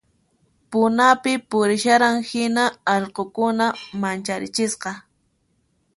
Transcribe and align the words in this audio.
Punapi 0.69 1.33
purisharan 1.49 2.15
hina 2.29 2.65
allqukuna 2.95 3.65
mancharichisqa 4.01 4.91